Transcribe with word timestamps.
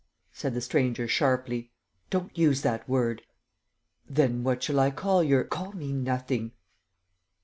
said 0.31 0.55
the 0.55 0.61
stranger, 0.61 1.07
sharply. 1.07 1.69
"Don't 2.09 2.35
use 2.35 2.63
that 2.63 2.89
word." 2.89 3.21
"Then 4.09 4.43
what 4.43 4.63
shall 4.63 4.79
I 4.79 4.89
call 4.89 5.21
Your..." 5.23 5.43
"Call 5.43 5.73
me 5.73 5.93
nothing." 5.93 6.53